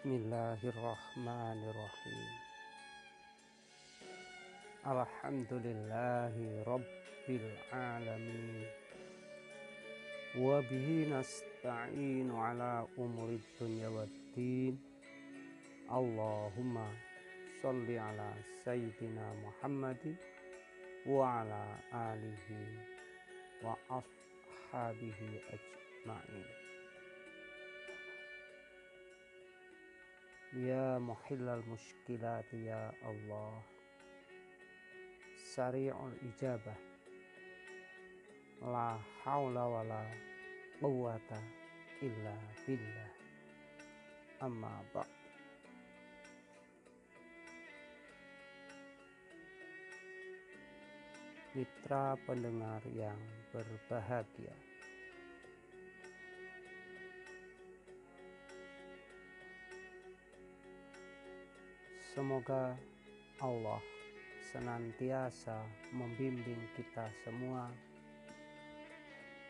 [0.00, 2.24] Bismillahirrahmanirrahim.
[4.80, 8.64] Alhamdulillahi Rabbil Alamin.
[10.40, 14.80] Wabihi nasta'inu ala umurid dunya waddin
[15.92, 16.88] Allahumma
[17.60, 18.32] salli ala
[18.64, 20.16] Sayyidina Muhammadin
[21.04, 22.56] Wa ala alihi
[23.60, 26.39] wa ashabihi ajma'in
[30.50, 33.62] Muhillal mushkilat ya Allah.
[35.54, 36.74] Sari'ul ijabah.
[38.66, 40.02] La hawla wa la
[40.82, 41.38] quwata
[42.02, 42.34] illa
[42.66, 43.10] billah.
[44.42, 45.06] Amma ba'
[51.54, 53.18] Mitra pendengar yang
[53.54, 54.69] berbahagia
[62.10, 62.74] Semoga
[63.38, 63.78] Allah
[64.50, 65.62] senantiasa
[65.94, 67.70] membimbing kita semua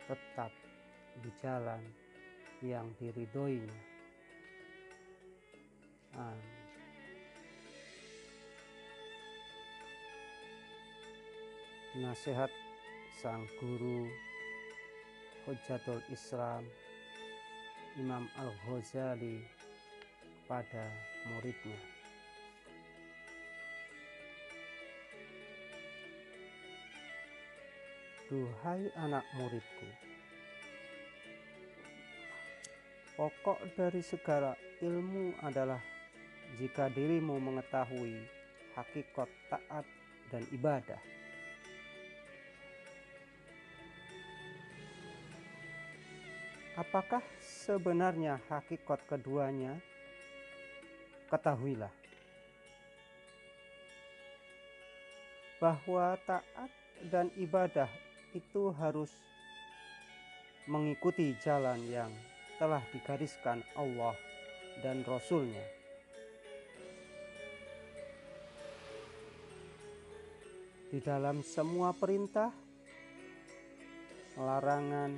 [0.05, 0.53] tetap
[1.25, 1.81] di jalan
[2.61, 3.81] yang diridhoinya.
[6.21, 6.61] Amin.
[12.05, 12.53] Nasihat
[13.25, 14.05] sang guru
[15.49, 16.69] Hujatul Islam
[17.97, 19.43] Imam Al-Ghazali
[20.45, 20.87] kepada
[21.27, 22.00] muridnya.
[28.31, 29.91] Duhai anak muridku,
[33.19, 35.83] pokok dari segala ilmu adalah
[36.55, 38.23] jika dirimu mengetahui
[38.79, 39.83] hakikat taat
[40.31, 41.03] dan ibadah.
[46.79, 49.75] Apakah sebenarnya hakikat keduanya?
[51.27, 51.91] Ketahuilah
[55.59, 56.71] bahwa taat
[57.11, 57.91] dan ibadah
[58.31, 59.11] itu harus
[60.71, 62.13] mengikuti jalan yang
[62.63, 64.15] telah digariskan Allah
[64.85, 65.67] dan Rasulnya.
[70.91, 72.51] Di dalam semua perintah,
[74.39, 75.15] larangan,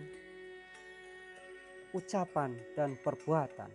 [1.96, 3.72] ucapan, dan perbuatan.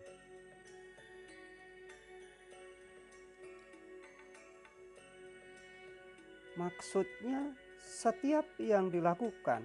[6.58, 9.64] Maksudnya setiap yang dilakukan,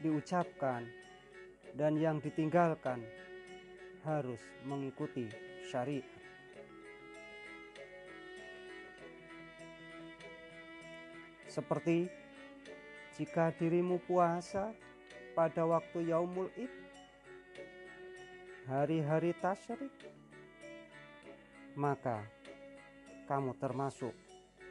[0.00, 0.88] diucapkan,
[1.76, 3.04] dan yang ditinggalkan
[4.08, 5.28] harus mengikuti
[5.68, 6.08] syariat.
[11.44, 12.08] Seperti
[13.20, 14.72] jika dirimu puasa
[15.36, 16.72] pada waktu Yaumul Id,
[18.64, 19.92] hari-hari tasyrik,
[21.76, 22.24] maka
[23.28, 24.16] kamu termasuk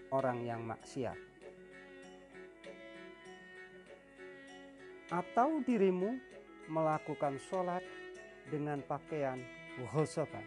[0.09, 1.28] orang yang maksiat.
[5.09, 6.21] Atau dirimu
[6.69, 7.81] melakukan sholat
[8.49, 9.41] dengan pakaian
[9.89, 10.45] ghosoban.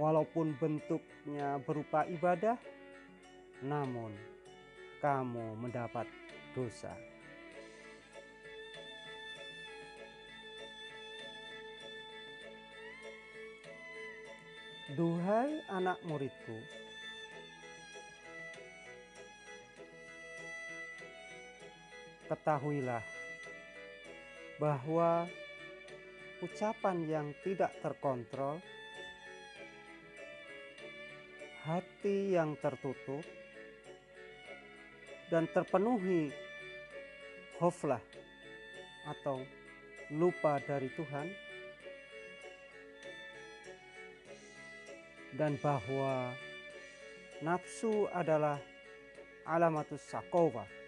[0.00, 2.56] Walaupun bentuknya berupa ibadah,
[3.60, 4.16] namun
[5.04, 6.08] kamu mendapat
[6.56, 6.96] dosa.
[14.96, 16.58] Duhai anak muridku,
[22.30, 23.02] ketahuilah
[24.62, 25.26] bahwa
[26.38, 28.62] ucapan yang tidak terkontrol,
[31.66, 33.26] hati yang tertutup,
[35.26, 36.30] dan terpenuhi
[37.58, 38.02] hoflah
[39.10, 39.42] atau
[40.14, 41.26] lupa dari Tuhan,
[45.34, 46.30] dan bahwa
[47.42, 48.62] nafsu adalah
[49.42, 50.79] alamatus sakowa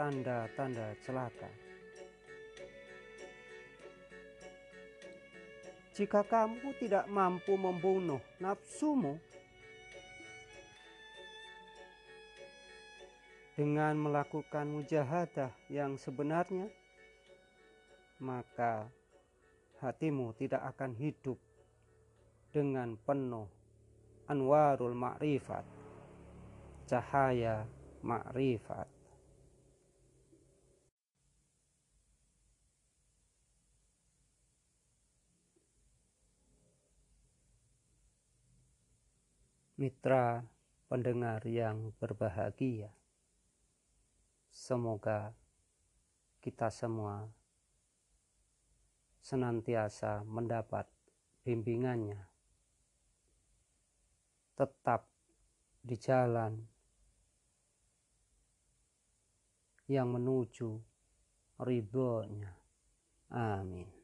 [0.00, 1.52] tanda-tanda celaka.
[5.92, 9.20] Jika kamu tidak mampu membunuh nafsumu
[13.52, 16.72] dengan melakukan mujahadah yang sebenarnya,
[18.24, 18.88] maka
[19.84, 21.36] hatimu tidak akan hidup
[22.56, 23.44] dengan penuh
[24.32, 25.68] anwarul ma'rifat,
[26.88, 27.68] cahaya
[28.00, 28.99] ma'rifat.
[39.80, 40.44] Mitra
[40.92, 42.92] pendengar yang berbahagia.
[44.52, 45.32] Semoga
[46.44, 47.24] kita semua
[49.24, 50.84] senantiasa mendapat
[51.48, 52.28] bimbingannya.
[54.52, 55.08] Tetap
[55.80, 56.60] di jalan
[59.88, 60.76] yang menuju
[61.56, 62.52] ridhonya.
[63.32, 63.99] Amin.